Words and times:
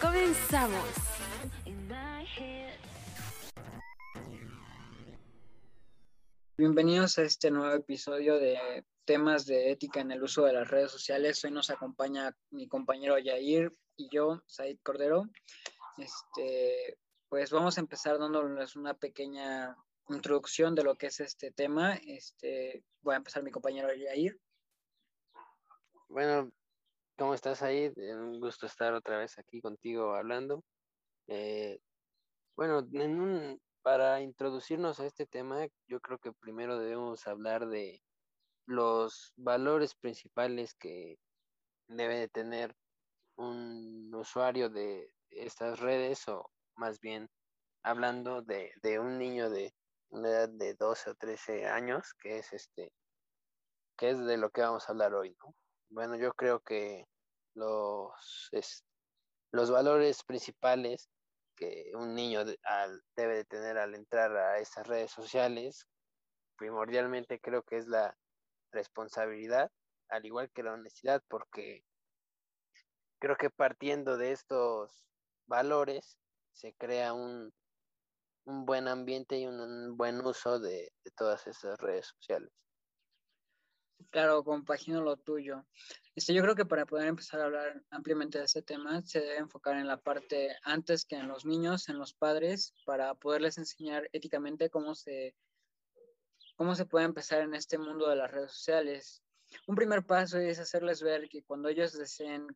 Comenzamos. 0.00 0.84
Bienvenidos 6.56 7.18
a 7.18 7.22
este 7.22 7.50
nuevo 7.50 7.74
episodio 7.74 8.38
de 8.38 8.84
temas 9.04 9.46
de 9.46 9.70
ética 9.70 10.00
en 10.00 10.10
el 10.10 10.22
uso 10.22 10.44
de 10.44 10.54
las 10.54 10.68
redes 10.68 10.90
sociales. 10.90 11.44
Hoy 11.44 11.50
nos 11.50 11.68
acompaña 11.70 12.34
mi 12.50 12.66
compañero 12.66 13.18
Yair 13.18 13.72
y 13.96 14.08
yo, 14.10 14.42
Said 14.46 14.78
Cordero. 14.82 15.24
Este, 15.98 16.98
pues 17.28 17.50
vamos 17.50 17.76
a 17.76 17.80
empezar 17.80 18.18
dándoles 18.18 18.76
una 18.76 18.94
pequeña 18.94 19.76
introducción 20.08 20.74
de 20.74 20.84
lo 20.84 20.96
que 20.96 21.08
es 21.08 21.20
este 21.20 21.50
tema. 21.50 21.94
Este, 21.94 22.82
voy 23.02 23.14
a 23.14 23.18
empezar 23.18 23.42
mi 23.42 23.50
compañero 23.50 23.88
Yair. 23.94 24.38
Bueno, 26.08 26.50
¿Cómo 27.20 27.34
estás 27.34 27.60
ahí? 27.60 27.92
Eh, 27.96 28.14
un 28.14 28.40
gusto 28.40 28.64
estar 28.64 28.94
otra 28.94 29.18
vez 29.18 29.38
aquí 29.38 29.60
contigo 29.60 30.14
hablando. 30.14 30.64
Eh, 31.26 31.78
bueno, 32.56 32.82
para 33.82 34.22
introducirnos 34.22 34.98
a 35.00 35.04
este 35.04 35.26
tema, 35.26 35.66
yo 35.86 36.00
creo 36.00 36.16
que 36.16 36.32
primero 36.32 36.78
debemos 36.78 37.26
hablar 37.26 37.68
de 37.68 38.00
los 38.64 39.34
valores 39.36 39.94
principales 39.94 40.72
que 40.72 41.18
debe 41.88 42.20
de 42.20 42.28
tener 42.28 42.74
un 43.36 44.10
usuario 44.14 44.70
de 44.70 45.12
estas 45.28 45.78
redes 45.78 46.26
o 46.26 46.50
más 46.76 47.00
bien 47.00 47.28
hablando 47.82 48.40
de, 48.40 48.72
de 48.80 48.98
un 48.98 49.18
niño 49.18 49.50
de 49.50 49.74
una 50.08 50.30
edad 50.30 50.48
de 50.48 50.72
12 50.72 51.10
o 51.10 51.14
13 51.16 51.66
años, 51.66 52.14
que 52.14 52.38
es 52.38 52.50
este, 52.54 52.94
que 53.98 54.08
es 54.08 54.18
de 54.24 54.38
lo 54.38 54.48
que 54.48 54.62
vamos 54.62 54.88
a 54.88 54.92
hablar 54.92 55.12
hoy, 55.12 55.36
¿no? 55.44 55.54
Bueno, 55.90 56.14
yo 56.14 56.32
creo 56.34 56.60
que 56.60 57.04
los, 57.54 58.50
los 59.52 59.70
valores 59.70 60.22
principales 60.24 61.08
que 61.56 61.92
un 61.94 62.14
niño 62.14 62.44
debe 63.16 63.36
de 63.36 63.44
tener 63.44 63.76
al 63.78 63.94
entrar 63.94 64.34
a 64.36 64.58
estas 64.58 64.86
redes 64.86 65.10
sociales, 65.10 65.86
primordialmente 66.56 67.40
creo 67.40 67.62
que 67.62 67.76
es 67.76 67.86
la 67.86 68.16
responsabilidad, 68.72 69.70
al 70.08 70.24
igual 70.24 70.50
que 70.50 70.62
la 70.62 70.72
honestidad, 70.72 71.22
porque 71.28 71.84
creo 73.18 73.36
que 73.36 73.50
partiendo 73.50 74.16
de 74.16 74.32
estos 74.32 75.04
valores 75.46 76.18
se 76.52 76.74
crea 76.74 77.12
un, 77.12 77.52
un 78.44 78.64
buen 78.64 78.88
ambiente 78.88 79.38
y 79.38 79.46
un, 79.46 79.96
buen 79.96 80.24
uso 80.24 80.58
de, 80.58 80.92
de 81.04 81.10
todas 81.16 81.46
esas 81.46 81.78
redes 81.78 82.06
sociales. 82.06 82.50
Claro, 84.08 84.42
compagino 84.42 85.02
lo 85.02 85.16
tuyo. 85.16 85.66
Este, 86.14 86.32
yo 86.32 86.42
creo 86.42 86.54
que 86.54 86.64
para 86.64 86.86
poder 86.86 87.06
empezar 87.06 87.40
a 87.40 87.44
hablar 87.44 87.82
ampliamente 87.90 88.38
de 88.38 88.44
este 88.44 88.62
tema, 88.62 89.02
se 89.02 89.20
debe 89.20 89.36
enfocar 89.36 89.76
en 89.76 89.86
la 89.86 89.98
parte 89.98 90.56
antes 90.62 91.04
que 91.04 91.16
en 91.16 91.28
los 91.28 91.44
niños, 91.44 91.88
en 91.88 91.98
los 91.98 92.14
padres, 92.14 92.74
para 92.84 93.14
poderles 93.14 93.58
enseñar 93.58 94.08
éticamente 94.12 94.70
cómo 94.70 94.94
se, 94.94 95.36
cómo 96.56 96.74
se 96.74 96.86
puede 96.86 97.04
empezar 97.04 97.42
en 97.42 97.54
este 97.54 97.78
mundo 97.78 98.08
de 98.08 98.16
las 98.16 98.30
redes 98.30 98.52
sociales. 98.52 99.22
Un 99.66 99.76
primer 99.76 100.04
paso 100.04 100.38
es 100.38 100.58
hacerles 100.58 101.02
ver 101.02 101.28
que 101.28 101.42
cuando 101.42 101.68
ellos 101.68 101.92
deseen 101.92 102.46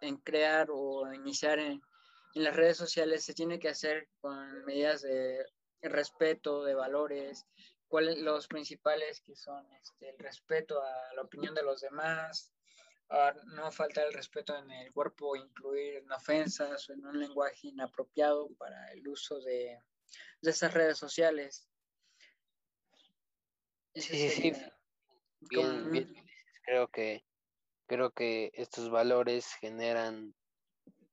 en 0.00 0.16
crear 0.18 0.68
o 0.70 1.12
iniciar 1.12 1.58
en, 1.58 1.82
en 2.34 2.44
las 2.44 2.54
redes 2.54 2.76
sociales, 2.76 3.24
se 3.24 3.34
tiene 3.34 3.58
que 3.58 3.68
hacer 3.68 4.08
con 4.20 4.64
medidas 4.64 5.02
de 5.02 5.44
respeto, 5.82 6.64
de 6.64 6.74
valores, 6.74 7.46
cuáles 7.88 8.18
los 8.18 8.46
principales 8.46 9.20
que 9.20 9.34
son 9.34 9.66
este, 9.72 10.10
el 10.10 10.18
respeto 10.18 10.80
a 10.82 11.14
la 11.14 11.22
opinión 11.22 11.54
de 11.54 11.62
los 11.62 11.80
demás, 11.80 12.52
no 13.46 13.72
faltar 13.72 14.06
el 14.06 14.12
respeto 14.12 14.56
en 14.56 14.70
el 14.70 14.92
cuerpo, 14.92 15.34
incluir 15.34 15.96
en 15.96 16.12
ofensas 16.12 16.88
o 16.88 16.92
en 16.92 17.06
un 17.06 17.18
lenguaje 17.18 17.68
inapropiado 17.68 18.50
para 18.58 18.92
el 18.92 19.08
uso 19.08 19.40
de, 19.40 19.78
de 20.42 20.50
esas 20.50 20.74
redes 20.74 20.98
sociales. 20.98 21.68
sí, 23.94 24.28
sí, 24.28 24.52
bien, 25.40 25.90
bien, 25.90 26.14
creo 26.62 26.88
que 26.88 27.24
creo 27.86 28.10
que 28.10 28.50
estos 28.52 28.90
valores 28.90 29.54
generan 29.60 30.34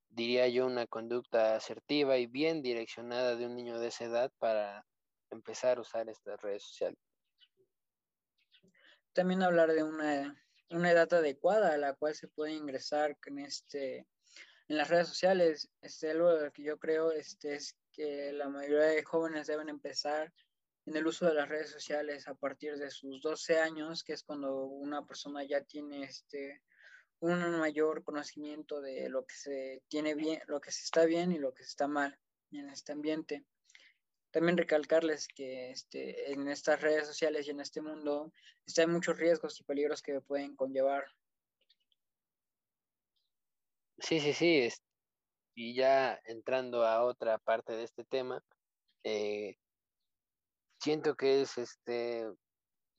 diría 0.10 0.48
yo 0.48 0.66
una 0.66 0.86
conducta 0.86 1.56
asertiva 1.56 2.18
y 2.18 2.28
bien 2.28 2.62
direccionada 2.62 3.36
de 3.36 3.46
un 3.46 3.56
niño 3.56 3.80
de 3.80 3.88
esa 3.88 4.06
edad 4.06 4.32
para 4.40 4.86
empezar 5.36 5.78
a 5.78 5.82
usar 5.82 6.10
estas 6.10 6.42
redes 6.42 6.64
sociales. 6.64 7.00
También 9.14 9.44
hablar 9.44 9.72
de 9.72 9.84
una, 9.84 10.36
una 10.70 10.92
edad 10.92 11.14
adecuada 11.14 11.74
a 11.74 11.78
la 11.78 11.94
cual 11.94 12.16
se 12.16 12.28
puede 12.28 12.54
ingresar 12.54 13.18
en, 13.26 13.40
este, 13.40 14.08
en 14.68 14.78
las 14.78 14.90
redes 14.90 15.08
sociales. 15.08 15.70
Este, 15.82 16.12
algo 16.12 16.30
que 16.52 16.64
yo 16.64 16.78
creo 16.78 17.12
este, 17.12 17.56
es 17.56 17.78
que 17.92 18.34
la 18.34 18.50
mayoría 18.50 18.88
de 18.88 19.04
jóvenes 19.04 19.48
deben 19.48 19.70
empezar 19.70 20.34
en 20.86 20.96
el 20.96 21.08
uso 21.08 21.26
de 21.26 21.34
las 21.34 21.50
redes 21.50 21.72
sociales 21.72 22.28
a 22.28 22.36
partir 22.36 22.78
de 22.78 22.92
sus 22.92 23.22
12 23.22 23.60
años, 23.60 24.04
que 24.04 24.14
es 24.14 24.24
cuando 24.24 24.66
una 24.66 25.06
persona 25.06 25.44
ya 25.44 25.62
tiene 25.62 26.04
este, 26.04 26.62
un 27.20 27.60
mayor 27.60 28.04
conocimiento 28.04 28.82
de 28.82 29.10
lo 29.10 29.26
que 29.26 29.36
se 29.36 29.84
tiene 29.88 30.14
bien, 30.14 30.42
lo 30.48 30.62
que 30.62 30.72
se 30.72 30.84
está 30.84 31.06
bien 31.06 31.32
y 31.32 31.40
lo 31.40 31.54
que 31.54 31.64
se 31.64 31.70
está 31.70 31.88
mal 31.88 32.20
en 32.52 32.70
este 32.70 32.92
ambiente. 32.92 33.46
También 34.36 34.58
recalcarles 34.58 35.30
que 35.30 35.72
este, 35.72 36.34
en 36.34 36.50
estas 36.50 36.82
redes 36.82 37.08
sociales 37.08 37.48
y 37.48 37.52
en 37.52 37.62
este 37.62 37.82
mundo 37.82 38.34
hay 38.78 38.86
muchos 38.86 39.18
riesgos 39.18 39.58
y 39.62 39.64
peligros 39.64 40.02
que 40.02 40.20
pueden 40.20 40.58
conllevar. 40.58 41.06
Sí, 43.98 44.20
sí, 44.20 44.34
sí. 44.34 44.68
Y 45.56 45.74
ya 45.74 46.20
entrando 46.26 46.86
a 46.86 47.06
otra 47.06 47.38
parte 47.38 47.78
de 47.78 47.84
este 47.84 48.04
tema, 48.04 48.44
eh, 49.06 49.56
siento 50.82 51.16
que 51.16 51.40
es 51.40 51.58
este 51.58 52.30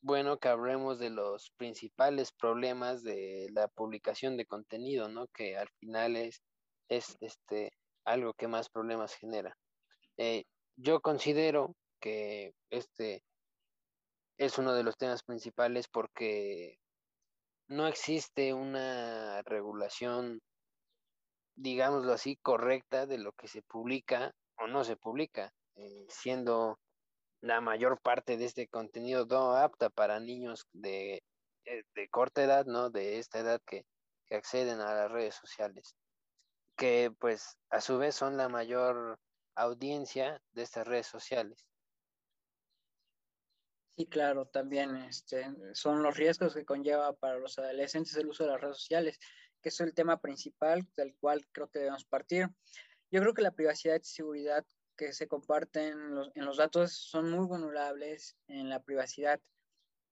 bueno 0.01 0.39
que 0.39 0.49
hablemos 0.49 0.99
de 0.99 1.11
los 1.11 1.51
principales 1.59 2.33
problemas 2.33 3.03
de 3.03 3.49
la 3.53 3.69
publicación 3.69 4.39
de 4.39 4.47
contenido, 4.47 5.11
¿no? 5.11 5.27
Que 5.27 5.59
al 5.59 5.69
final 5.81 6.17
es, 6.17 6.41
es 6.89 7.15
este 7.21 7.77
algo 8.07 8.33
que 8.33 8.49
más 8.49 8.71
problemas 8.71 9.15
genera. 9.17 9.55
Eh, 10.17 10.47
yo 10.77 11.01
considero 11.01 11.75
que 12.01 12.55
este 12.71 13.23
es 14.39 14.59
uno 14.59 14.75
de 14.75 14.83
los 14.83 14.97
temas 14.97 15.23
principales 15.23 15.89
porque 15.89 16.79
no 17.69 17.87
existe 17.87 18.53
una 18.53 19.43
regulación, 19.43 20.41
digámoslo 21.57 22.13
así, 22.13 22.37
correcta 22.37 23.07
de 23.07 23.19
lo 23.19 23.33
que 23.33 23.49
se 23.49 23.63
publica 23.63 24.33
o 24.59 24.67
no 24.67 24.85
se 24.85 24.97
publica, 24.97 25.53
eh, 25.77 26.07
siendo 26.09 26.79
la 27.41 27.61
mayor 27.61 28.01
parte 28.01 28.37
de 28.37 28.45
este 28.45 28.69
contenido 28.69 29.27
no 29.27 29.57
apta 29.57 29.91
para 29.91 30.21
niños 30.21 30.67
de, 30.73 31.23
eh, 31.65 31.83
de 31.95 32.09
corta 32.09 32.45
edad, 32.45 32.67
¿no? 32.67 32.91
De 32.91 33.19
esta 33.19 33.39
edad 33.39 33.61
que, 33.67 33.85
que 34.27 34.37
acceden 34.37 34.81
a 34.81 34.95
las 34.95 35.11
redes 35.11 35.35
sociales, 35.35 35.97
que 36.77 37.11
pues 37.19 37.57
a 37.71 37.81
su 37.81 37.99
vez 37.99 38.15
son 38.15 38.37
la 38.37 38.49
mayor 38.49 39.19
audiencia 39.57 40.41
de 40.53 40.63
estas 40.63 40.87
redes 40.87 41.07
sociales. 41.07 41.67
Sí, 43.97 44.07
claro, 44.07 44.47
también 44.47 44.95
este, 44.97 45.47
son 45.73 46.03
los 46.03 46.17
riesgos 46.17 46.55
que 46.55 46.67
conlleva 46.67 47.15
para 47.15 47.39
los 47.39 47.59
adolescentes 47.59 48.15
el 48.17 48.29
uso 48.29 48.45
de 48.45 48.51
las 48.51 48.61
redes 48.61 48.77
sociales, 48.77 49.19
que 49.63 49.71
es 49.71 49.81
el 49.81 49.95
tema 49.95 50.21
principal 50.21 50.87
del 50.97 51.17
cual 51.17 51.47
creo 51.51 51.71
que 51.71 51.79
debemos 51.79 52.05
partir. 52.05 52.49
Yo 53.11 53.23
creo 53.23 53.33
que 53.33 53.41
la 53.41 53.53
privacidad 53.53 53.99
y 53.99 54.05
seguridad 54.05 54.67
que 54.97 55.15
se 55.15 55.29
comparten 55.29 56.15
los, 56.15 56.31
en 56.35 56.45
los 56.45 56.59
datos 56.59 56.93
son 56.93 57.31
muy 57.31 57.47
vulnerables 57.47 58.37
en 58.49 58.69
la 58.69 58.83
privacidad. 58.83 59.41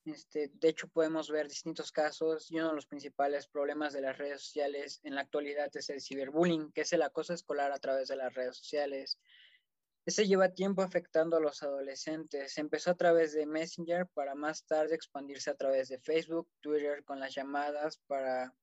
Este, 0.05 0.51
de 0.53 0.69
hecho, 0.69 0.89
podemos 0.89 1.31
ver 1.31 1.49
distintos 1.49 1.91
casos 1.91 2.51
y 2.51 2.59
uno 2.59 2.69
de 2.69 2.75
los 2.75 2.87
principales 2.87 3.47
problemas 3.47 3.95
de 3.95 4.03
las 4.03 4.19
redes 4.19 4.43
sociales 4.43 5.01
en 5.03 5.15
la 5.15 5.23
actualidad 5.23 5.75
es 5.75 5.89
el 5.89 6.03
ciberbullying, 6.03 6.73
que 6.73 6.83
es 6.83 6.93
el 6.93 7.03
acoso 7.03 7.33
escolar 7.33 7.73
a 7.73 7.79
través 7.79 8.09
de 8.09 8.17
las 8.17 8.35
redes 8.35 8.57
sociales. 8.57 9.19
Este 10.05 10.27
lleva 10.27 10.51
tiempo 10.51 10.83
afectando 10.83 11.39
a 11.39 11.41
los 11.41 11.63
adolescentes. 11.63 12.59
Empezó 12.59 12.91
a 12.91 12.97
través 12.97 13.33
de 13.33 13.47
Messenger 13.47 14.07
para 14.09 14.35
más 14.35 14.67
tarde 14.67 14.95
expandirse 14.95 15.49
a 15.49 15.57
través 15.57 15.89
de 15.89 15.99
Facebook, 15.99 16.47
Twitter 16.61 17.03
con 17.05 17.19
las 17.19 17.35
llamadas 17.35 17.99
para 18.07 18.55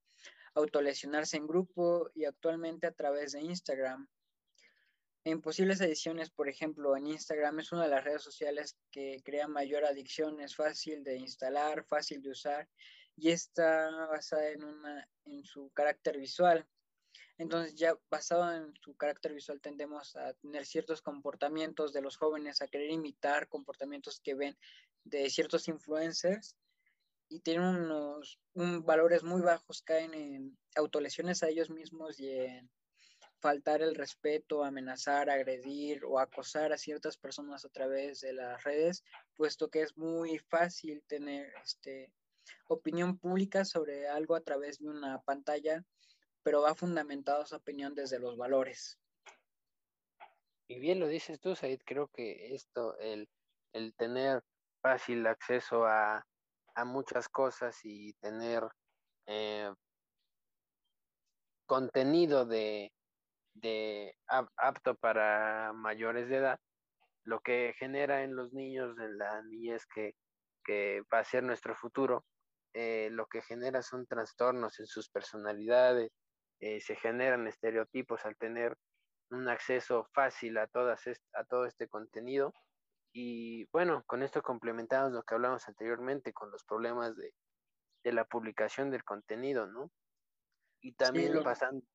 autolesionarse 0.53 1.37
en 1.37 1.47
grupo 1.47 2.11
y 2.13 2.25
actualmente 2.25 2.85
a 2.85 2.91
través 2.91 3.31
de 3.31 3.41
Instagram. 3.41 4.07
En 5.23 5.39
posibles 5.39 5.81
adiciones, 5.81 6.31
por 6.31 6.49
ejemplo, 6.49 6.97
en 6.97 7.05
Instagram 7.05 7.59
es 7.59 7.71
una 7.71 7.83
de 7.83 7.89
las 7.89 8.03
redes 8.03 8.23
sociales 8.23 8.75
que 8.89 9.21
crea 9.23 9.47
mayor 9.47 9.85
adicción, 9.85 10.39
es 10.41 10.55
fácil 10.55 11.03
de 11.03 11.17
instalar, 11.17 11.85
fácil 11.85 12.23
de 12.23 12.31
usar 12.31 12.67
y 13.15 13.29
está 13.29 14.07
basada 14.07 14.49
en, 14.49 14.63
una, 14.63 15.07
en 15.25 15.45
su 15.45 15.69
carácter 15.71 16.17
visual. 16.17 16.67
Entonces 17.37 17.75
ya 17.75 17.95
basado 18.09 18.51
en 18.51 18.73
su 18.81 18.95
carácter 18.95 19.33
visual 19.33 19.61
tendemos 19.61 20.15
a 20.15 20.33
tener 20.33 20.65
ciertos 20.65 21.03
comportamientos 21.03 21.93
de 21.93 22.01
los 22.01 22.17
jóvenes, 22.17 22.61
a 22.61 22.67
querer 22.67 22.89
imitar 22.89 23.47
comportamientos 23.47 24.19
que 24.21 24.33
ven 24.33 24.57
de 25.03 25.29
ciertos 25.29 25.67
influencers 25.67 26.55
y 27.29 27.41
tienen 27.41 27.67
unos 27.67 28.39
valores 28.53 29.23
muy 29.23 29.41
bajos, 29.41 29.83
caen 29.83 30.13
en 30.13 30.57
autolesiones 30.75 31.43
a 31.43 31.49
ellos 31.49 31.69
mismos 31.69 32.19
y 32.19 32.29
en 32.29 32.69
faltar 33.41 33.81
el 33.81 33.95
respeto, 33.95 34.63
amenazar, 34.63 35.29
agredir 35.29 36.05
o 36.05 36.19
acosar 36.19 36.71
a 36.71 36.77
ciertas 36.77 37.17
personas 37.17 37.65
a 37.65 37.69
través 37.69 38.21
de 38.21 38.33
las 38.33 38.63
redes, 38.63 39.03
puesto 39.35 39.69
que 39.69 39.81
es 39.81 39.97
muy 39.97 40.37
fácil 40.37 41.03
tener 41.07 41.51
este, 41.63 42.13
opinión 42.67 43.17
pública 43.17 43.65
sobre 43.65 44.07
algo 44.07 44.35
a 44.35 44.41
través 44.41 44.79
de 44.79 44.89
una 44.89 45.19
pantalla, 45.21 45.83
pero 46.43 46.61
va 46.61 46.75
fundamentado 46.75 47.45
su 47.45 47.55
opinión 47.55 47.95
desde 47.95 48.19
los 48.19 48.37
valores. 48.37 48.99
Y 50.67 50.79
bien 50.79 50.99
lo 50.99 51.07
dices 51.07 51.39
tú, 51.39 51.55
Said, 51.55 51.81
creo 51.83 52.07
que 52.07 52.53
esto, 52.53 52.97
el, 52.99 53.27
tener 53.97 54.43
fácil 54.81 55.25
acceso 55.27 55.85
a, 55.85 56.25
muchas 56.85 57.29
cosas 57.29 57.79
y 57.83 58.13
tener 58.13 58.63
eh, 59.27 59.71
contenido 61.67 62.43
de, 62.45 62.91
de 63.61 64.15
apto 64.57 64.95
para 64.95 65.73
mayores 65.73 66.29
de 66.29 66.37
edad, 66.37 66.59
lo 67.23 67.39
que 67.39 67.73
genera 67.77 68.23
en 68.23 68.35
los 68.35 68.53
niños, 68.53 68.97
en 68.97 69.17
la 69.17 69.41
niñez 69.43 69.85
que, 69.85 70.15
que 70.63 71.03
va 71.13 71.19
a 71.19 71.23
ser 71.23 71.43
nuestro 71.43 71.75
futuro, 71.75 72.25
eh, 72.73 73.09
lo 73.11 73.27
que 73.27 73.41
genera 73.41 73.81
son 73.81 74.07
trastornos 74.07 74.79
en 74.79 74.87
sus 74.87 75.09
personalidades, 75.09 76.11
eh, 76.59 76.79
se 76.79 76.95
generan 76.95 77.47
estereotipos 77.47 78.25
al 78.25 78.37
tener 78.37 78.77
un 79.29 79.47
acceso 79.49 80.07
fácil 80.13 80.57
a, 80.57 80.67
todas 80.67 81.03
a 81.33 81.43
todo 81.45 81.65
este 81.65 81.87
contenido. 81.87 82.53
Y 83.13 83.65
bueno, 83.71 84.03
con 84.05 84.23
esto 84.23 84.41
complementamos 84.41 85.11
lo 85.11 85.23
que 85.23 85.35
hablamos 85.35 85.67
anteriormente 85.67 86.33
con 86.33 86.49
los 86.49 86.63
problemas 86.63 87.15
de, 87.17 87.33
de 88.03 88.13
la 88.13 88.25
publicación 88.25 88.89
del 88.89 89.03
contenido, 89.03 89.67
¿no? 89.67 89.91
Y 90.81 90.93
también 90.93 91.43
pasando, 91.43 91.85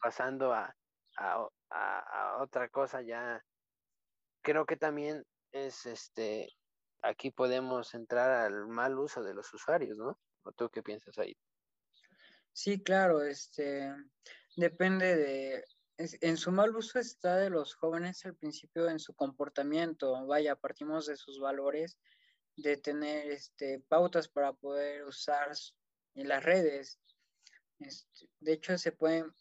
pasando 0.00 0.52
a, 0.52 0.74
a, 1.16 2.38
otra 2.40 2.68
cosa 2.68 3.02
ya, 3.02 3.44
creo 4.42 4.66
que 4.66 4.76
también 4.76 5.24
es 5.52 5.86
este, 5.86 6.48
aquí 7.02 7.30
podemos 7.30 7.94
entrar 7.94 8.30
al 8.30 8.66
mal 8.66 8.98
uso 8.98 9.22
de 9.22 9.34
los 9.34 9.52
usuarios, 9.52 9.96
¿no? 9.96 10.18
¿O 10.42 10.52
tú 10.52 10.68
qué 10.70 10.82
piensas 10.82 11.18
ahí? 11.18 11.36
Sí, 12.52 12.82
claro, 12.82 13.22
este, 13.22 13.92
depende 14.56 15.16
de, 15.16 15.64
en 15.98 16.36
su 16.36 16.52
mal 16.52 16.74
uso 16.76 16.98
está 16.98 17.36
de 17.36 17.50
los 17.50 17.74
jóvenes 17.74 18.24
al 18.26 18.34
principio 18.34 18.88
en 18.88 18.98
su 18.98 19.14
comportamiento, 19.14 20.26
vaya, 20.26 20.56
partimos 20.56 21.06
de 21.06 21.16
sus 21.16 21.38
valores, 21.40 21.98
de 22.56 22.76
tener 22.76 23.30
este, 23.30 23.80
pautas 23.88 24.28
para 24.28 24.52
poder 24.52 25.04
usar 25.04 25.50
en 26.14 26.28
las 26.28 26.42
redes. 26.42 26.98
Este, 27.78 28.28
de 28.40 28.52
hecho, 28.54 28.78
se 28.78 28.92
pueden 28.92 29.32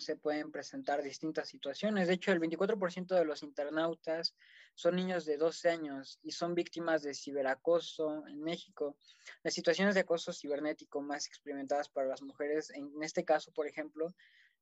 se 0.00 0.16
pueden 0.16 0.50
presentar 0.50 1.02
distintas 1.02 1.48
situaciones. 1.48 2.08
De 2.08 2.14
hecho, 2.14 2.32
el 2.32 2.40
24% 2.40 3.14
de 3.14 3.24
los 3.24 3.42
internautas 3.42 4.34
son 4.74 4.96
niños 4.96 5.24
de 5.24 5.36
12 5.36 5.68
años 5.70 6.18
y 6.22 6.32
son 6.32 6.54
víctimas 6.54 7.02
de 7.02 7.14
ciberacoso 7.14 8.26
en 8.26 8.42
México. 8.42 8.96
Las 9.42 9.54
situaciones 9.54 9.94
de 9.94 10.00
acoso 10.00 10.32
cibernético 10.32 11.00
más 11.00 11.26
experimentadas 11.26 11.88
para 11.88 12.08
las 12.08 12.22
mujeres, 12.22 12.70
en 12.70 12.90
este 13.02 13.24
caso, 13.24 13.52
por 13.52 13.66
ejemplo, 13.66 14.14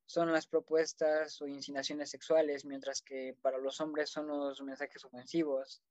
son 0.07 0.33
las 0.33 0.47
propuestas 0.47 1.41
o 1.43 1.49
insinuaciones 1.49 2.11
sexuales, 2.11 2.65
mientras 2.65 3.03
que 3.03 3.37
para 3.43 3.59
los 3.59 3.81
hombres 3.81 4.09
son 4.09 4.29
los 4.29 4.63
mensajes 4.63 5.05
ofensivos. 5.05 5.83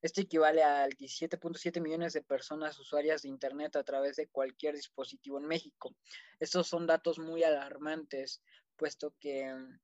Esto 0.00 0.22
equivale 0.22 0.62
a 0.62 0.88
17.7 0.88 1.80
millones 1.82 2.14
de 2.14 2.22
personas 2.22 2.78
usuarias 2.78 3.22
de 3.22 3.28
Internet 3.28 3.76
a 3.76 3.84
través 3.84 4.16
de 4.16 4.28
cualquier 4.28 4.74
dispositivo 4.74 5.38
en 5.38 5.46
México. 5.46 5.94
Estos 6.40 6.68
son 6.68 6.86
datos 6.86 7.18
muy 7.18 7.42
alarmantes, 7.42 8.42
puesto 8.76 9.14
que 9.18 9.52
mm, 9.52 9.78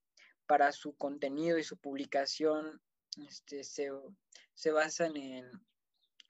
para 0.46 0.72
su 0.72 0.96
contenido 0.96 1.58
y 1.58 1.64
su 1.64 1.76
publicación 1.78 2.80
este, 3.28 3.64
se, 3.64 3.90
se 4.54 4.70
basan 4.70 5.16
en, 5.16 5.50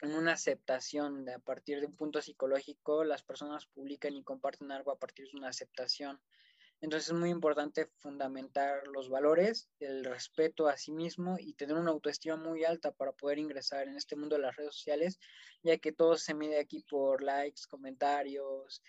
en, 0.00 0.14
una 0.14 0.32
aceptación 0.32 1.24
de, 1.24 1.34
a 1.34 1.38
partir 1.38 1.80
de 1.80 1.86
un 1.86 1.96
punto 1.96 2.20
psicológico, 2.20 3.04
las 3.04 3.22
personas 3.22 3.66
publican 3.66 4.14
y 4.14 4.24
comparten 4.24 4.70
algo 4.72 4.90
a 4.90 4.98
partir 4.98 5.26
de 5.30 5.38
una 5.38 5.48
aceptación. 5.48 6.20
Entonces 6.82 7.10
es 7.10 7.14
muy 7.14 7.30
importante 7.30 7.86
fundamentar 7.98 8.88
los 8.88 9.08
valores, 9.08 9.70
el 9.78 10.04
respeto 10.04 10.66
a 10.66 10.76
sí 10.76 10.90
mismo 10.90 11.36
y 11.38 11.54
tener 11.54 11.76
una 11.76 11.92
autoestima 11.92 12.34
muy 12.34 12.64
alta 12.64 12.90
para 12.90 13.12
poder 13.12 13.38
ingresar 13.38 13.86
en 13.86 13.96
este 13.96 14.16
mundo 14.16 14.34
de 14.34 14.42
las 14.42 14.56
redes 14.56 14.74
sociales, 14.74 15.20
ya 15.62 15.78
que 15.78 15.92
todo 15.92 16.16
se 16.16 16.34
mide 16.34 16.58
aquí 16.58 16.84
por 16.90 17.22
likes, 17.22 17.62
comentarios, 17.70 18.82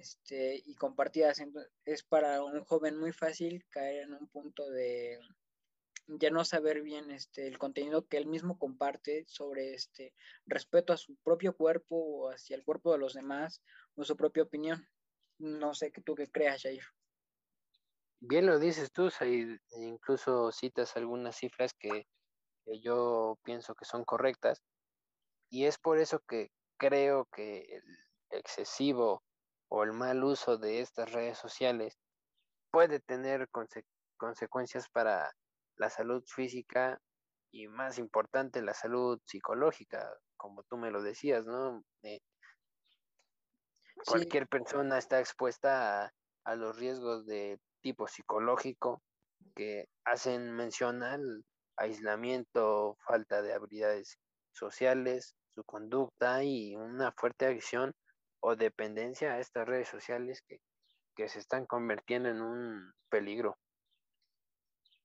este, 0.00 0.62
y 0.64 0.74
compartidas. 0.74 1.42
es 1.84 2.02
para 2.02 2.42
un 2.42 2.64
joven 2.64 2.98
muy 2.98 3.12
fácil 3.12 3.64
caer 3.70 4.04
en 4.04 4.14
un 4.14 4.28
punto 4.28 4.68
de 4.70 5.18
ya 6.06 6.30
no 6.30 6.44
saber 6.44 6.82
bien 6.82 7.10
este, 7.10 7.46
el 7.46 7.58
contenido 7.58 8.06
que 8.06 8.16
él 8.16 8.26
mismo 8.26 8.58
comparte 8.58 9.24
sobre 9.28 9.74
este 9.74 10.14
respeto 10.46 10.92
a 10.92 10.96
su 10.96 11.16
propio 11.16 11.56
cuerpo 11.56 11.96
o 11.96 12.30
hacia 12.30 12.56
el 12.56 12.64
cuerpo 12.64 12.92
de 12.92 12.98
los 12.98 13.14
demás 13.14 13.62
o 13.94 14.04
su 14.04 14.16
propia 14.16 14.42
opinión. 14.42 14.88
No 15.38 15.74
sé 15.74 15.92
tú 16.04 16.14
qué 16.14 16.26
creas, 16.26 16.62
Jair. 16.62 16.82
Bien 18.20 18.46
lo 18.46 18.58
dices 18.58 18.90
tú, 18.92 19.10
Said. 19.10 19.58
Incluso 19.70 20.50
citas 20.52 20.96
algunas 20.96 21.36
cifras 21.36 21.72
que 21.74 22.06
yo 22.82 23.38
pienso 23.44 23.74
que 23.74 23.84
son 23.84 24.04
correctas. 24.04 24.62
Y 25.48 25.64
es 25.64 25.78
por 25.78 25.98
eso 25.98 26.20
que 26.28 26.50
creo 26.76 27.26
que 27.34 27.60
el 27.76 27.82
excesivo 28.30 29.22
o 29.70 29.84
el 29.84 29.92
mal 29.92 30.22
uso 30.24 30.58
de 30.58 30.80
estas 30.80 31.12
redes 31.12 31.38
sociales 31.38 31.96
puede 32.70 33.00
tener 33.00 33.48
consecuencias 34.16 34.88
para 34.88 35.32
la 35.76 35.88
salud 35.88 36.22
física 36.26 37.00
y 37.52 37.66
más 37.68 37.98
importante 37.98 38.62
la 38.62 38.74
salud 38.74 39.20
psicológica, 39.24 40.12
como 40.36 40.62
tú 40.64 40.76
me 40.76 40.90
lo 40.90 41.02
decías, 41.02 41.46
¿no? 41.46 41.82
Eh, 42.02 42.20
cualquier 44.06 44.46
persona 44.48 44.98
está 44.98 45.20
expuesta 45.20 46.04
a, 46.04 46.12
a, 46.44 46.54
los 46.54 46.76
riesgos 46.76 47.26
de 47.26 47.58
tipo 47.80 48.06
psicológico 48.06 49.02
que 49.54 49.88
hacen 50.04 50.52
mención 50.52 51.02
al 51.02 51.44
aislamiento, 51.76 52.96
falta 53.06 53.42
de 53.42 53.54
habilidades 53.54 54.18
sociales, 54.52 55.34
su 55.54 55.64
conducta 55.64 56.44
y 56.44 56.76
una 56.76 57.12
fuerte 57.12 57.46
adicción 57.46 57.94
o 58.40 58.56
dependencia 58.56 59.34
a 59.34 59.40
estas 59.40 59.66
redes 59.66 59.88
sociales 59.88 60.42
que, 60.42 60.60
se 61.28 61.38
están 61.38 61.66
convirtiendo 61.66 62.30
en 62.30 62.40
un 62.40 62.94
peligro. 63.10 63.58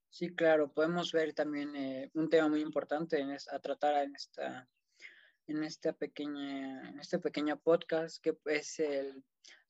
Sí, 0.10 0.34
claro, 0.34 0.72
podemos 0.72 1.12
ver 1.12 1.34
también 1.34 1.76
eh, 1.76 2.10
un 2.14 2.30
tema 2.30 2.48
muy 2.48 2.62
importante 2.62 3.20
en 3.20 3.32
a 3.32 3.60
tratar 3.60 4.02
en 4.06 4.16
esta 4.16 4.70
en 5.48 5.64
esta 5.66 5.92
pequeña 5.92 6.88
en 6.88 7.00
este 7.02 7.20
pequeño 7.20 7.60
podcast 7.60 8.24
que 8.24 8.38
es 8.46 8.80
el 8.80 9.26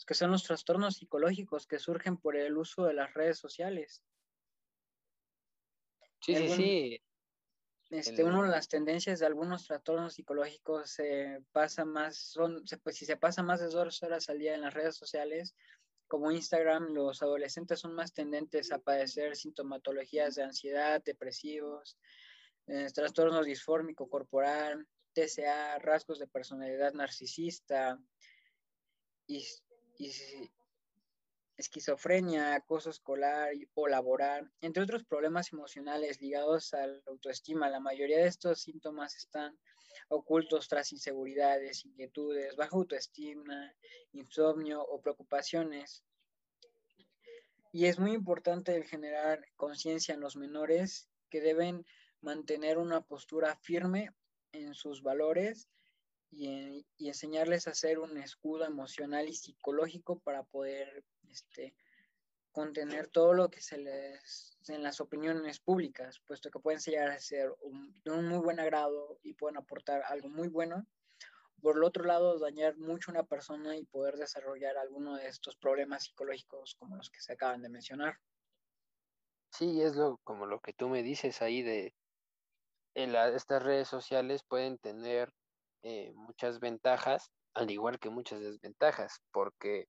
que 0.05 0.13
son 0.13 0.29
los 0.29 0.43
trastornos 0.43 0.97
psicológicos 0.97 1.65
que 1.65 1.79
surgen 1.79 2.17
por 2.17 2.35
el 2.35 2.57
uso 2.57 2.85
de 2.85 2.93
las 2.93 3.11
redes 3.15 3.39
sociales. 3.39 4.03
Sí, 6.21 6.35
sí, 6.35 6.49
sí. 6.49 7.04
Este, 7.91 8.23
Una 8.23 8.43
de 8.43 8.49
las 8.49 8.67
tendencias 8.67 9.19
de 9.19 9.27
algunos 9.27 9.67
trastornos 9.67 10.15
psicológicos 10.15 10.89
se 10.89 11.43
pasa 11.51 11.85
más, 11.85 12.17
son, 12.17 12.63
pues 12.83 12.97
si 12.97 13.05
se 13.05 13.15
pasa 13.15 13.43
más 13.43 13.59
de 13.59 13.67
dos 13.67 14.01
horas 14.01 14.27
al 14.29 14.39
día 14.39 14.55
en 14.55 14.61
las 14.61 14.73
redes 14.73 14.95
sociales, 14.95 15.55
como 16.07 16.31
Instagram, 16.31 16.93
los 16.93 17.21
adolescentes 17.21 17.79
son 17.79 17.93
más 17.93 18.13
tendentes 18.13 18.71
a 18.71 18.79
padecer 18.79 19.35
sintomatologías 19.35 20.35
de 20.35 20.43
ansiedad, 20.43 21.03
depresivos, 21.03 21.97
eh, 22.67 22.87
trastornos 22.93 23.45
disfórmico 23.45 24.09
corporal, 24.09 24.87
TCA, 25.13 25.79
rasgos 25.79 26.19
de 26.19 26.27
personalidad 26.27 26.93
narcisista 26.93 27.99
y, 29.27 29.45
y, 29.97 30.11
esquizofrenia, 31.57 32.55
acoso 32.55 32.89
escolar 32.89 33.51
o 33.73 33.87
laboral, 33.87 34.51
entre 34.61 34.83
otros 34.83 35.03
problemas 35.03 35.51
emocionales 35.53 36.21
ligados 36.21 36.73
a 36.73 36.87
la 36.87 36.99
autoestima. 37.07 37.69
La 37.69 37.79
mayoría 37.79 38.17
de 38.17 38.27
estos 38.27 38.61
síntomas 38.61 39.15
están 39.15 39.57
ocultos 40.09 40.67
tras 40.67 40.91
inseguridades, 40.91 41.85
inquietudes, 41.85 42.55
baja 42.55 42.75
autoestima, 42.75 43.73
insomnio 44.11 44.81
o 44.81 45.01
preocupaciones. 45.01 46.03
Y 47.71 47.85
es 47.85 47.99
muy 47.99 48.13
importante 48.13 48.75
el 48.75 48.85
generar 48.85 49.45
conciencia 49.55 50.13
en 50.13 50.21
los 50.21 50.35
menores 50.35 51.09
que 51.29 51.41
deben 51.41 51.85
mantener 52.21 52.77
una 52.77 53.01
postura 53.01 53.55
firme 53.61 54.09
en 54.51 54.73
sus 54.73 55.01
valores 55.01 55.67
y, 56.37 56.85
enseñarles 56.99 57.67
a 57.67 57.73
ser 57.73 57.99
un 57.99 58.17
escudo 58.17 58.65
emocional 58.65 59.27
y 59.27 59.33
psicológico 59.33 60.19
para 60.19 60.43
poder 60.43 61.03
este, 61.29 61.73
contener 62.51 63.07
todo 63.07 63.33
lo 63.33 63.49
que 63.49 63.61
se 63.61 63.77
les 63.77 64.57
en 64.67 64.81
las 64.81 64.99
opiniones 64.99 65.59
públicas, 65.59 66.21
puesto 66.25 66.49
que 66.49 66.59
pueden 66.59 66.79
llegar 66.79 67.11
a 67.11 67.19
ser 67.19 67.53
de 68.03 68.11
un 68.11 68.27
muy 68.27 68.39
buen 68.39 68.59
agrado 68.59 69.19
y 69.21 69.33
pueden 69.33 69.57
aportar 69.57 70.03
algo 70.07 70.27
muy 70.29 70.47
bueno. 70.47 70.87
Por 71.61 71.77
el 71.77 71.83
otro 71.83 72.03
lado, 72.03 72.39
dañar 72.39 72.77
mucho 72.77 73.11
a 73.11 73.13
una 73.13 73.23
persona 73.23 73.77
y 73.77 73.85
poder 73.85 74.15
desarrollar 74.15 74.77
alguno 74.77 75.15
de 75.15 75.27
estos 75.27 75.55
problemas 75.55 76.03
psicológicos 76.03 76.75
como 76.75 76.95
los 76.95 77.09
que 77.09 77.21
se 77.21 77.33
acaban 77.33 77.61
de 77.61 77.69
mencionar. 77.69 78.19
Sí, 79.51 79.81
es 79.81 79.95
lo 79.95 80.17
como 80.23 80.45
lo 80.45 80.59
que 80.59 80.73
tú 80.73 80.89
me 80.89 81.01
dices 81.01 81.41
ahí 81.41 81.61
de 81.61 81.93
en 82.95 83.15
estas 83.15 83.63
redes 83.63 83.87
sociales 83.87 84.43
pueden 84.43 84.77
tener 84.77 85.31
eh, 85.87 86.11
muchas 86.15 86.59
ventajas, 86.59 87.29
al 87.53 87.69
igual 87.69 87.99
que 87.99 88.09
muchas 88.09 88.39
desventajas, 88.39 89.21
porque 89.31 89.85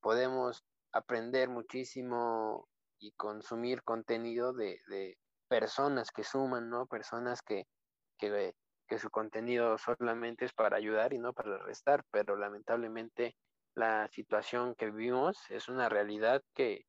podemos 0.00 0.64
aprender 0.90 1.48
muchísimo 1.48 2.66
y 2.98 3.12
consumir 3.12 3.84
contenido 3.84 4.52
de, 4.52 4.80
personas 5.46 6.10
que 6.10 6.24
suman, 6.24 6.68
¿no? 6.68 6.86
Personas 6.86 7.42
que, 7.42 7.68
que, 8.18 8.54
que, 8.88 8.98
su 8.98 9.08
contenido 9.08 9.78
solamente 9.78 10.46
es 10.46 10.52
para 10.52 10.78
ayudar 10.78 11.12
y 11.12 11.18
no 11.18 11.32
para 11.32 11.58
restar, 11.58 12.02
pero 12.10 12.34
lamentablemente 12.34 13.36
la 13.76 14.08
situación 14.08 14.74
que 14.74 14.90
vivimos 14.90 15.38
es 15.48 15.68
una 15.68 15.88
realidad 15.88 16.42
que, 16.54 16.86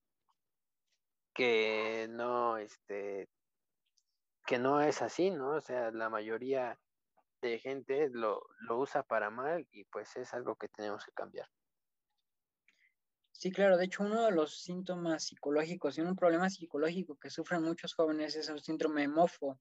que 1.36 2.08
no, 2.10 2.58
este, 2.58 3.28
que 4.48 4.58
no 4.58 4.82
es 4.82 5.04
así, 5.04 5.30
¿no? 5.30 5.50
O 5.52 5.62
sea, 5.62 5.92
la 5.92 6.10
mayoría 6.10 6.80
de 7.42 7.60
gente 7.60 8.10
lo, 8.12 8.42
lo 8.60 8.80
usa 8.80 9.04
para 9.04 9.30
mal 9.30 9.68
y 9.72 9.84
pues 9.86 10.16
es 10.18 10.34
algo 10.34 10.56
que 10.56 10.68
tenemos 10.70 11.06
que 11.06 11.12
cambiar. 11.12 11.48
Sí, 13.32 13.52
claro, 13.52 13.78
de 13.78 13.86
hecho 13.86 14.04
uno 14.04 14.26
de 14.26 14.32
los 14.32 14.64
síntomas 14.64 15.26
psicológicos 15.26 15.96
y 15.98 16.02
un 16.02 16.16
problema 16.16 16.50
psicológico 16.50 17.20
que 17.20 17.30
sufren 17.30 17.62
muchos 17.62 17.94
jóvenes 17.94 18.36
es 18.36 18.50
el 18.50 18.62
síndrome 18.62 19.08
mofo. 19.08 19.60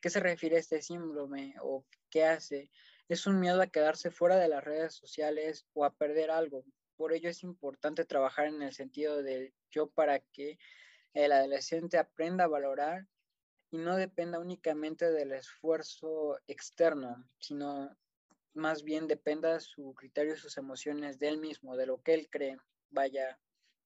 ¿Qué 0.00 0.10
se 0.10 0.20
refiere 0.20 0.56
a 0.56 0.60
este 0.60 0.82
síndrome 0.82 1.54
o 1.62 1.86
qué 2.10 2.26
hace? 2.26 2.70
Es 3.08 3.26
un 3.26 3.40
miedo 3.40 3.62
a 3.62 3.68
quedarse 3.68 4.10
fuera 4.10 4.36
de 4.36 4.48
las 4.48 4.62
redes 4.62 4.94
sociales 4.94 5.66
o 5.72 5.86
a 5.86 5.94
perder 5.94 6.30
algo. 6.30 6.64
Por 6.96 7.14
ello 7.14 7.30
es 7.30 7.42
importante 7.42 8.04
trabajar 8.04 8.48
en 8.48 8.60
el 8.60 8.74
sentido 8.74 9.22
del 9.22 9.54
yo 9.70 9.88
para 9.88 10.20
que 10.20 10.58
el 11.14 11.32
adolescente 11.32 11.96
aprenda 11.96 12.44
a 12.44 12.48
valorar 12.48 13.06
y 13.76 13.78
no 13.78 13.94
dependa 13.94 14.38
únicamente 14.38 15.10
del 15.10 15.32
esfuerzo 15.32 16.38
externo, 16.46 17.28
sino 17.38 17.94
más 18.54 18.82
bien 18.82 19.06
dependa 19.06 19.52
de 19.52 19.60
su 19.60 19.92
criterio 19.92 20.34
sus 20.34 20.56
emociones 20.56 21.18
de 21.18 21.28
él 21.28 21.36
mismo, 21.36 21.76
de 21.76 21.84
lo 21.84 22.00
que 22.02 22.14
él 22.14 22.30
cree. 22.30 22.56
Vaya, 22.88 23.38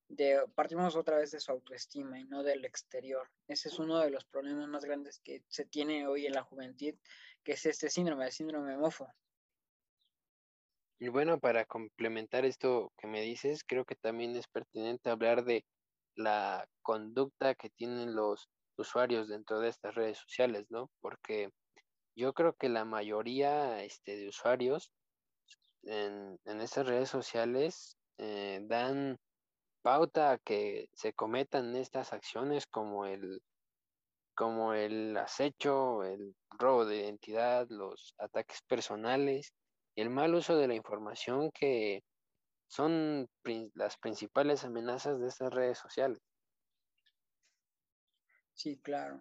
de, 0.09 0.45
partimos 0.55 0.95
otra 0.95 1.17
vez 1.17 1.33
de 1.33 1.41
su 1.41 1.51
autoestima 1.51 2.21
y 2.21 2.25
no 2.25 2.45
del 2.45 2.65
exterior. 2.65 3.29
Ese 3.49 3.69
es 3.69 3.81
uno 3.81 3.99
de 3.99 4.11
los 4.11 4.25
problemas 4.27 4.69
más 4.69 4.85
grandes 4.85 5.19
que 5.25 5.43
se 5.49 5.65
tiene 5.65 6.07
hoy 6.07 6.27
en 6.27 6.35
la 6.35 6.45
juventud, 6.45 6.95
que 7.43 7.53
es 7.53 7.67
este 7.67 7.91
síndrome, 7.91 8.27
el 8.27 8.33
síndrome 8.33 8.77
mofo. 8.77 9.13
Y 11.01 11.09
bueno, 11.09 11.41
para 11.41 11.65
complementar 11.65 12.45
esto 12.45 12.93
que 12.97 13.09
me 13.09 13.23
dices, 13.23 13.65
creo 13.65 13.85
que 13.85 13.97
también 13.97 14.37
es 14.37 14.47
pertinente 14.47 15.11
hablar 15.11 15.45
de 15.45 15.65
la 16.15 16.69
conducta 16.83 17.57
que 17.57 17.71
tienen 17.71 18.15
los 18.15 18.49
usuarios 18.77 19.29
dentro 19.29 19.61
de 19.61 19.69
estas 19.69 19.95
redes 19.95 20.19
sociales, 20.19 20.67
¿no? 20.71 20.91
Porque 21.01 21.51
yo 22.17 22.33
creo 22.33 22.55
que 22.55 22.69
la 22.69 22.85
mayoría 22.85 23.83
este, 23.83 24.17
de 24.17 24.29
usuarios 24.29 24.93
en, 25.83 26.39
en 26.45 26.61
estas 26.61 26.87
redes 26.87 27.09
sociales 27.09 27.97
eh, 28.19 28.61
dan 28.65 29.19
pauta 29.83 30.33
a 30.33 30.39
que 30.39 30.89
se 30.93 31.13
cometan 31.13 31.75
estas 31.77 32.13
acciones 32.13 32.67
como 32.67 33.07
el 33.07 33.41
como 34.35 34.73
el 34.73 35.15
acecho, 35.19 36.03
el 36.03 36.35
robo 36.59 36.87
de 36.87 36.97
identidad, 36.97 37.67
los 37.69 38.15
ataques 38.19 38.63
personales 38.63 39.53
el 39.97 40.11
mal 40.11 40.35
uso 40.35 40.57
de 40.57 40.69
la 40.69 40.75
información 40.75 41.51
que 41.53 42.03
son 42.69 43.29
las 43.75 43.97
principales 43.99 44.65
amenazas 44.65 45.21
de 45.21 45.29
estas 45.29 45.53
redes 45.53 45.79
sociales. 45.79 46.21
Sí, 48.61 48.77
claro. 48.77 49.19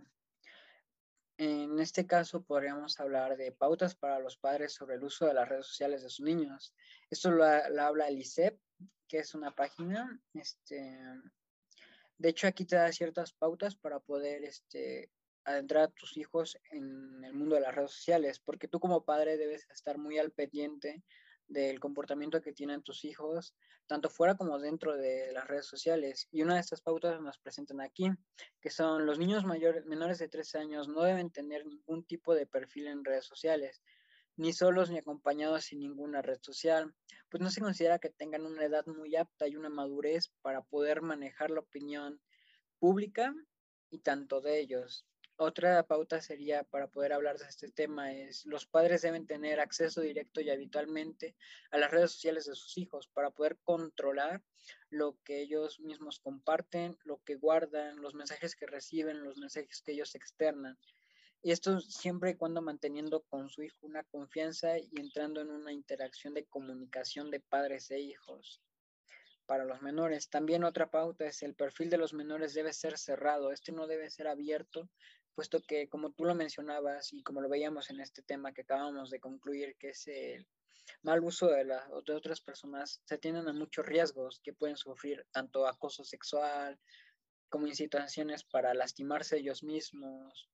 En 1.38 1.80
este 1.80 2.06
caso 2.06 2.44
podríamos 2.44 3.00
hablar 3.00 3.38
de 3.38 3.54
pautas 3.54 3.96
para 3.96 4.20
los 4.20 4.36
padres 4.36 4.74
sobre 4.74 4.96
el 4.96 5.04
uso 5.06 5.28
de 5.28 5.34
las 5.34 5.48
redes 5.48 5.66
sociales 5.66 6.04
de 6.04 6.10
sus 6.10 6.26
niños. 6.26 6.76
Esto 7.10 7.32
lo, 7.32 7.46
habla 7.46 8.10
el 8.10 8.18
ICEP, 8.18 8.60
que 9.08 9.20
es 9.20 9.34
una 9.36 9.56
página. 9.56 10.22
Este, 10.34 11.00
de 12.18 12.30
hecho, 12.30 12.48
aquí 12.48 12.66
te 12.66 12.76
da 12.76 12.92
ciertas 12.92 13.32
pautas 13.32 13.78
para 13.78 14.02
poder 14.02 14.44
este, 14.44 15.10
adentrar 15.46 15.84
a 15.84 15.92
tus 15.92 16.18
hijos 16.18 16.60
en 16.72 17.24
el 17.24 17.34
mundo 17.34 17.56
de 17.56 17.62
las 17.62 17.74
redes 17.74 17.92
sociales, 17.92 18.42
porque 18.42 18.68
tú 18.68 18.82
como 18.82 19.06
padre 19.06 19.38
debes 19.38 19.70
estar 19.70 19.98
muy 19.98 20.18
al 20.18 20.32
pendiente 20.34 21.02
del 21.50 21.80
comportamiento 21.80 22.42
que 22.42 22.54
tienen 22.54 22.84
tus 22.84 23.04
hijos, 23.04 23.56
tanto 23.88 24.10
fuera 24.10 24.36
como 24.36 24.60
dentro 24.60 24.96
de 24.96 25.32
las 25.34 25.48
redes 25.48 25.66
sociales. 25.66 26.28
Y 26.32 26.44
una 26.44 26.54
de 26.54 26.62
estas 26.62 26.82
pautas 26.82 27.20
nos 27.22 27.38
presentan 27.40 27.82
aquí, 27.82 28.10
que 28.62 28.70
son 28.70 29.06
los 29.06 29.20
niños 29.20 29.44
mayores, 29.44 29.86
menores 29.86 30.20
de 30.20 30.30
13 30.30 30.60
años 30.60 30.88
no 30.88 31.02
deben 31.02 31.32
tener 31.32 31.66
ningún 31.66 32.06
tipo 32.06 32.36
de 32.36 32.46
perfil 32.46 32.88
en 32.88 33.04
redes 33.04 33.26
sociales, 33.26 33.82
ni 34.38 34.54
solos 34.54 34.90
ni 34.90 35.00
acompañados 35.00 35.66
sin 35.66 35.80
ninguna 35.80 36.22
red 36.22 36.40
social, 36.42 36.94
pues 37.30 37.42
no 37.42 37.50
se 37.50 37.62
considera 37.62 38.00
que 38.00 38.10
tengan 38.10 38.46
una 38.46 38.64
edad 38.64 38.86
muy 38.86 39.16
apta 39.16 39.48
y 39.48 39.56
una 39.56 39.70
madurez 39.70 40.32
para 40.42 40.62
poder 40.62 41.02
manejar 41.02 41.52
la 41.52 41.60
opinión 41.60 42.22
pública 42.78 43.34
y 43.90 44.00
tanto 44.00 44.40
de 44.40 44.60
ellos. 44.60 45.06
Otra 45.42 45.84
pauta 45.84 46.20
sería 46.20 46.66
para 46.66 46.90
poder 46.90 47.14
hablar 47.14 47.38
de 47.38 47.46
este 47.46 47.72
tema 47.72 48.12
es 48.12 48.46
los 48.46 48.66
padres 48.66 49.04
deben 49.04 49.26
tener 49.26 49.62
acceso 49.62 50.02
directo 50.02 50.42
y 50.42 50.50
habitualmente 50.50 51.38
a 51.72 51.78
las 51.78 51.92
redes 51.92 52.12
sociales 52.12 52.44
de 52.46 52.56
sus 52.56 52.78
hijos 52.78 53.08
para 53.08 53.32
poder 53.32 53.58
controlar 53.64 54.44
lo 54.90 55.18
que 55.24 55.40
ellos 55.40 55.80
mismos 55.80 56.20
comparten, 56.20 56.98
lo 57.06 57.24
que 57.24 57.36
guardan, 57.36 58.02
los 58.02 58.16
mensajes 58.16 58.54
que 58.54 58.66
reciben, 58.66 59.24
los 59.24 59.38
mensajes 59.38 59.82
que 59.82 59.94
ellos 59.94 60.14
externan. 60.14 60.78
Y 61.42 61.52
esto 61.54 61.80
siempre 61.80 62.32
y 62.32 62.36
cuando 62.36 62.62
manteniendo 62.62 63.22
con 63.22 63.50
su 63.50 63.64
hijo 63.64 63.78
una 63.84 64.04
confianza 64.04 64.78
y 64.78 64.90
entrando 65.00 65.40
en 65.40 65.52
una 65.52 65.72
interacción 65.72 66.34
de 66.34 66.48
comunicación 66.48 67.32
de 67.32 67.40
padres 67.40 67.90
e 67.92 68.00
hijos 68.02 68.62
para 69.50 69.66
los 69.66 69.82
menores. 69.82 70.30
También 70.30 70.64
otra 70.64 70.92
pauta 70.92 71.26
es 71.26 71.42
el 71.42 71.56
perfil 71.56 71.90
de 71.90 71.98
los 71.98 72.14
menores 72.14 72.54
debe 72.54 72.72
ser 72.72 73.00
cerrado, 73.00 73.52
este 73.52 73.72
no 73.72 73.88
debe 73.88 74.12
ser 74.12 74.28
abierto 74.28 74.92
puesto 75.36 75.62
que 75.62 75.88
como 75.88 76.12
tú 76.12 76.26
lo 76.26 76.36
mencionabas 76.36 77.14
y 77.14 77.24
como 77.24 77.42
lo 77.42 77.50
veíamos 77.50 77.90
en 77.90 78.00
este 78.00 78.22
tema 78.22 78.54
que 78.54 78.62
acabamos 78.62 79.10
de 79.10 79.20
concluir, 79.20 79.76
que 79.78 79.90
es 79.90 80.08
el 80.08 80.48
mal 81.04 81.24
uso 81.24 81.48
de, 81.48 81.66
la, 81.66 81.88
de 82.06 82.14
otras 82.14 82.42
personas, 82.42 83.02
se 83.06 83.18
tienen 83.18 83.48
a 83.48 83.54
muchos 83.54 83.86
riesgos 83.86 84.40
que 84.44 84.54
pueden 84.54 84.78
sufrir 84.78 85.26
tanto 85.32 85.68
acoso 85.68 86.04
sexual 86.04 86.80
como 87.50 87.68
incitaciones 87.68 88.44
para 88.44 88.74
lastimarse 88.74 89.38
ellos 89.38 89.64
mismos, 89.64 90.50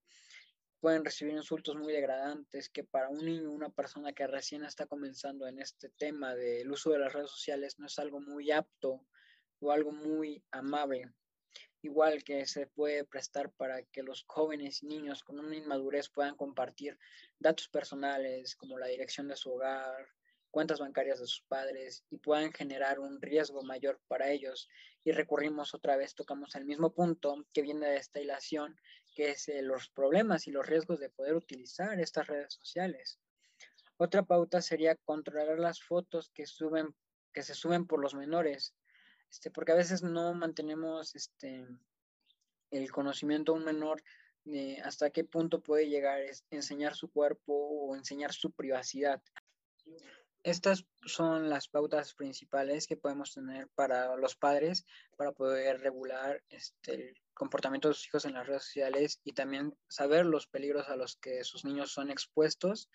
pueden 0.80 1.04
recibir 1.04 1.34
insultos 1.34 1.76
muy 1.76 1.92
degradantes 1.92 2.70
que 2.70 2.84
para 2.84 3.10
un 3.10 3.26
niño, 3.26 3.52
una 3.52 3.70
persona 3.70 4.14
que 4.14 4.28
recién 4.28 4.64
está 4.64 4.86
comenzando 4.86 5.48
en 5.48 5.60
este 5.60 5.90
tema 5.90 6.36
del 6.36 6.72
uso 6.72 6.92
de 6.92 7.00
las 7.00 7.12
redes 7.12 7.32
sociales 7.32 7.80
no 7.80 7.88
es 7.88 7.98
algo 7.98 8.22
muy 8.22 8.52
apto 8.52 9.06
o 9.60 9.72
algo 9.72 9.92
muy 9.92 10.44
amable 10.52 11.12
igual 11.86 12.24
que 12.24 12.46
se 12.46 12.68
puede 12.68 13.06
prestar 13.06 13.52
para 13.52 13.84
que 13.84 14.04
los 14.04 14.26
jóvenes 14.28 14.82
y 14.82 14.88
niños 14.88 15.24
con 15.24 15.40
una 15.40 15.56
inmadurez 15.56 16.10
puedan 16.10 16.36
compartir 16.36 16.98
datos 17.40 17.68
personales 17.70 18.56
como 18.56 18.78
la 18.78 18.88
dirección 18.88 19.28
de 19.28 19.36
su 19.36 19.54
hogar, 19.54 20.08
cuentas 20.50 20.80
bancarias 20.80 21.20
de 21.20 21.28
sus 21.28 21.42
padres 21.42 22.04
y 22.10 22.18
puedan 22.18 22.52
generar 22.52 23.00
un 23.00 23.22
riesgo 23.22 23.62
mayor 23.62 24.00
para 24.08 24.32
ellos. 24.32 24.68
Y 25.04 25.12
recurrimos 25.12 25.76
otra 25.76 25.96
vez, 25.96 26.16
tocamos 26.16 26.56
el 26.56 26.66
mismo 26.66 26.94
punto 26.94 27.46
que 27.54 27.62
viene 27.62 27.88
de 27.88 27.98
esta 27.98 28.20
ilación, 28.20 28.76
que 29.14 29.32
es 29.32 29.48
eh, 29.48 29.62
los 29.62 29.90
problemas 29.90 30.48
y 30.48 30.52
los 30.52 30.66
riesgos 30.66 31.00
de 31.00 31.10
poder 31.10 31.36
utilizar 31.36 32.00
estas 32.00 32.28
redes 32.28 32.54
sociales. 32.54 33.20
Otra 33.98 34.24
pauta 34.24 34.62
sería 34.62 34.96
controlar 34.96 35.60
las 35.60 35.82
fotos 35.82 36.32
que 36.34 36.48
suben 36.48 36.96
que 37.32 37.44
se 37.44 37.54
suben 37.54 37.86
por 37.86 38.00
los 38.00 38.16
menores 38.16 38.74
este, 39.30 39.52
porque 39.52 39.72
a 39.72 39.76
veces 39.76 40.04
no 40.04 40.34
mantenemos 40.34 41.16
este, 41.16 41.66
el 42.72 42.92
conocimiento 42.92 43.52
a 43.52 43.56
un 43.56 43.64
menor 43.64 44.04
de 44.44 44.80
hasta 44.84 45.10
qué 45.10 45.24
punto 45.24 45.62
puede 45.62 45.90
llegar 45.90 46.22
a 46.22 46.56
enseñar 46.56 46.96
su 46.96 47.10
cuerpo 47.10 47.54
o 47.54 47.96
enseñar 47.96 48.32
su 48.32 48.52
privacidad. 48.52 49.22
estas 50.44 50.86
son 51.06 51.50
las 51.50 51.68
pautas 51.68 52.14
principales 52.14 52.86
que 52.86 52.98
podemos 52.98 53.34
tener 53.34 53.68
para 53.70 54.16
los 54.16 54.36
padres 54.36 54.86
para 55.18 55.32
poder 55.32 55.82
regular 55.82 56.44
este, 56.50 56.94
el 56.94 57.16
comportamiento 57.34 57.88
de 57.88 57.96
sus 57.96 58.08
hijos 58.08 58.26
en 58.26 58.34
las 58.34 58.46
redes 58.46 58.64
sociales 58.64 59.20
y 59.24 59.34
también 59.34 59.76
saber 59.88 60.26
los 60.26 60.46
peligros 60.46 60.88
a 60.90 60.96
los 60.96 61.18
que 61.18 61.44
sus 61.44 61.66
niños 61.66 61.92
son 61.92 62.12
expuestos 62.12 62.90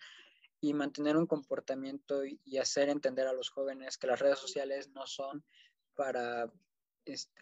y 0.61 0.73
mantener 0.73 1.17
un 1.17 1.27
comportamiento 1.27 2.23
y 2.23 2.57
hacer 2.57 2.87
entender 2.87 3.27
a 3.27 3.33
los 3.33 3.49
jóvenes 3.49 3.97
que 3.97 4.07
las 4.07 4.19
redes 4.19 4.39
sociales 4.39 4.89
no 4.89 5.05
son 5.05 5.43
para 5.95 6.51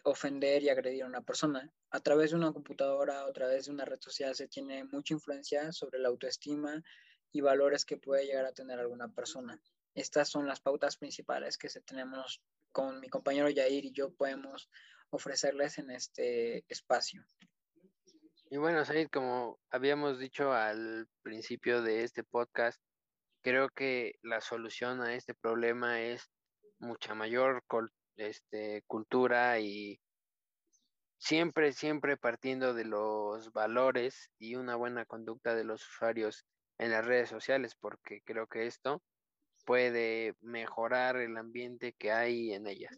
ofender 0.04 0.62
y 0.62 0.68
agredir 0.68 1.02
a 1.02 1.06
una 1.06 1.22
persona. 1.22 1.70
A 1.90 2.00
través 2.00 2.30
de 2.30 2.36
una 2.36 2.52
computadora 2.52 3.22
a 3.22 3.32
través 3.32 3.66
de 3.66 3.72
una 3.72 3.84
red 3.84 4.00
social 4.00 4.34
se 4.34 4.48
tiene 4.48 4.84
mucha 4.84 5.14
influencia 5.14 5.72
sobre 5.72 5.98
la 5.98 6.08
autoestima 6.08 6.82
y 7.32 7.40
valores 7.40 7.84
que 7.84 7.96
puede 7.96 8.26
llegar 8.26 8.46
a 8.46 8.52
tener 8.52 8.78
alguna 8.78 9.08
persona. 9.12 9.60
Estas 9.94 10.28
son 10.28 10.46
las 10.46 10.60
pautas 10.60 10.96
principales 10.96 11.58
que 11.58 11.68
tenemos 11.84 12.42
con 12.72 13.00
mi 13.00 13.08
compañero 13.08 13.48
Yair 13.50 13.84
y 13.84 13.92
yo 13.92 14.12
podemos 14.14 14.70
ofrecerles 15.10 15.78
en 15.78 15.90
este 15.90 16.64
espacio. 16.68 17.24
Y 18.52 18.56
bueno, 18.56 18.84
Said, 18.84 19.08
como 19.10 19.60
habíamos 19.70 20.18
dicho 20.18 20.52
al 20.52 21.08
principio 21.22 21.82
de 21.82 22.02
este 22.02 22.24
podcast, 22.24 22.80
creo 23.42 23.68
que 23.68 24.14
la 24.22 24.40
solución 24.40 25.00
a 25.02 25.14
este 25.14 25.34
problema 25.34 26.00
es 26.00 26.30
mucha 26.78 27.14
mayor 27.14 27.62
este, 28.20 28.82
cultura 28.86 29.58
y 29.60 30.00
siempre, 31.18 31.72
siempre 31.72 32.16
partiendo 32.16 32.74
de 32.74 32.84
los 32.84 33.52
valores 33.52 34.30
y 34.38 34.54
una 34.56 34.76
buena 34.76 35.04
conducta 35.04 35.54
de 35.54 35.64
los 35.64 35.86
usuarios 35.86 36.44
en 36.78 36.90
las 36.90 37.04
redes 37.04 37.28
sociales, 37.28 37.74
porque 37.78 38.22
creo 38.24 38.46
que 38.46 38.66
esto 38.66 39.02
puede 39.64 40.34
mejorar 40.40 41.16
el 41.16 41.36
ambiente 41.36 41.92
que 41.92 42.10
hay 42.10 42.52
en 42.52 42.66
ellas. 42.66 42.96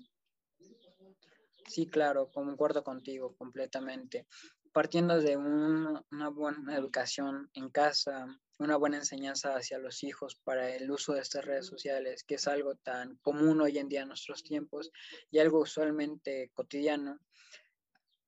Sí, 1.66 1.86
claro, 1.88 2.30
concuerdo 2.30 2.84
contigo 2.84 3.34
completamente. 3.36 4.26
Partiendo 4.72 5.20
de 5.20 5.36
una 5.36 6.28
buena 6.30 6.76
educación 6.76 7.50
en 7.54 7.70
casa, 7.70 8.26
una 8.62 8.76
buena 8.76 8.98
enseñanza 8.98 9.54
hacia 9.54 9.78
los 9.78 10.02
hijos 10.02 10.36
para 10.44 10.74
el 10.74 10.90
uso 10.90 11.14
de 11.14 11.20
estas 11.20 11.44
redes 11.44 11.66
sociales, 11.66 12.24
que 12.24 12.36
es 12.36 12.46
algo 12.46 12.76
tan 12.76 13.16
común 13.16 13.60
hoy 13.60 13.78
en 13.78 13.88
día 13.88 14.02
en 14.02 14.08
nuestros 14.08 14.42
tiempos 14.42 14.90
y 15.30 15.38
algo 15.38 15.60
usualmente 15.60 16.50
cotidiano, 16.54 17.18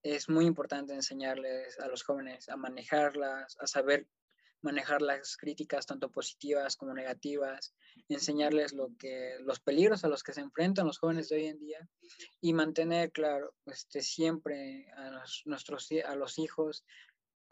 es 0.02 0.28
muy 0.28 0.44
importante 0.44 0.92
enseñarles 0.92 1.80
a 1.80 1.88
los 1.88 2.02
jóvenes 2.02 2.48
a 2.48 2.56
manejarlas, 2.56 3.56
a 3.58 3.66
saber 3.66 4.06
manejar 4.60 5.02
las 5.02 5.36
críticas 5.36 5.86
tanto 5.86 6.10
positivas 6.10 6.76
como 6.76 6.94
negativas, 6.94 7.74
enseñarles 8.08 8.72
lo 8.72 8.90
que, 8.98 9.36
los 9.40 9.60
peligros 9.60 10.04
a 10.04 10.08
los 10.08 10.22
que 10.22 10.32
se 10.32 10.40
enfrentan 10.40 10.86
los 10.86 10.98
jóvenes 10.98 11.28
de 11.28 11.36
hoy 11.36 11.46
en 11.46 11.58
día 11.58 11.88
y 12.40 12.54
mantener, 12.54 13.12
claro, 13.12 13.54
este, 13.66 14.00
siempre 14.00 14.90
a 14.96 15.22
nuestros, 15.44 15.88
a 16.06 16.16
los 16.16 16.38
hijos 16.38 16.84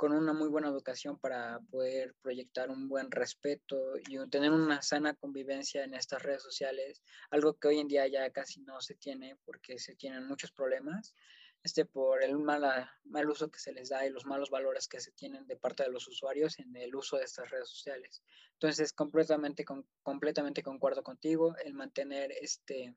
con 0.03 0.11
una 0.11 0.33
muy 0.33 0.49
buena 0.49 0.67
educación 0.67 1.17
para 1.17 1.61
poder 1.71 2.17
proyectar 2.23 2.71
un 2.71 2.89
buen 2.89 3.09
respeto 3.09 3.97
y 4.09 4.19
tener 4.31 4.51
una 4.51 4.83
sana 4.83 5.15
convivencia 5.15 5.85
en 5.85 5.95
estas 5.95 6.21
redes 6.21 6.43
sociales, 6.43 7.01
algo 7.31 7.55
que 7.55 7.69
hoy 7.69 7.79
en 7.79 7.87
día 7.87 8.09
ya 8.09 8.29
casi 8.31 8.61
no 8.63 8.81
se 8.81 8.97
tiene 8.97 9.37
porque 9.45 9.79
se 9.79 9.95
tienen 9.95 10.27
muchos 10.27 10.51
problemas 10.51 11.15
este, 11.63 11.85
por 11.85 12.25
el 12.25 12.37
mal, 12.37 12.91
mal 13.05 13.31
uso 13.31 13.49
que 13.49 13.61
se 13.61 13.73
les 13.73 13.91
da 13.91 14.05
y 14.05 14.11
los 14.11 14.27
malos 14.27 14.51
valores 14.51 14.89
que 14.89 14.99
se 14.99 15.13
tienen 15.13 15.47
de 15.47 15.57
parte 15.57 15.85
de 15.85 15.91
los 15.91 16.09
usuarios 16.09 16.59
en 16.59 16.75
el 16.75 16.97
uso 16.97 17.17
de 17.17 17.23
estas 17.23 17.49
redes 17.49 17.69
sociales. 17.69 18.25
Entonces, 18.55 18.93
completamente, 18.93 19.65
completamente 20.03 20.65
concuerdo 20.65 21.05
contigo, 21.05 21.55
el 21.65 21.75
mantener 21.75 22.33
este 22.41 22.97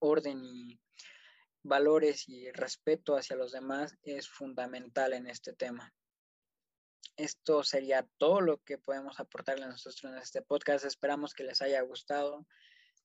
orden 0.00 0.44
y 0.44 0.78
valores 1.64 2.28
y 2.28 2.52
respeto 2.52 3.16
hacia 3.16 3.36
los 3.36 3.52
demás 3.52 3.96
es 4.02 4.28
fundamental 4.28 5.14
en 5.14 5.26
este 5.26 5.52
tema. 5.52 5.92
Esto 7.16 7.62
sería 7.62 8.06
todo 8.18 8.40
lo 8.40 8.58
que 8.58 8.78
podemos 8.78 9.18
aportarle 9.18 9.64
a 9.64 9.68
nosotros 9.68 10.04
en 10.04 10.18
este 10.18 10.42
podcast. 10.42 10.84
Esperamos 10.84 11.34
que 11.34 11.44
les 11.44 11.62
haya 11.62 11.80
gustado 11.82 12.46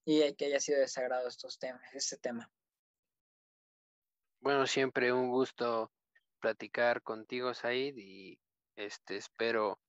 y 0.06 0.34
que 0.36 0.46
haya 0.46 0.60
sido 0.60 0.80
desagrado 0.80 1.28
estos 1.28 1.58
temas, 1.58 1.82
este 1.94 2.18
tema. 2.18 2.52
Bueno, 4.42 4.68
siempre 4.68 5.14
un 5.14 5.30
gusto 5.30 5.92
platicar 6.40 7.02
contigo, 7.02 7.54
Said, 7.54 7.96
y 7.98 8.40
este 8.76 9.18
espero 9.18 9.80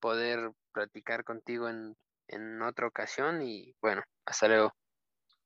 poder 0.00 0.52
platicar 0.72 1.24
contigo 1.24 1.68
en, 1.68 1.96
en 2.28 2.60
otra 2.62 2.86
ocasión 2.86 3.42
y 3.42 3.74
bueno, 3.80 4.02
hasta 4.24 4.48
luego. 4.48 4.74